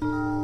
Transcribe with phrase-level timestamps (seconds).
[0.00, 0.35] 了。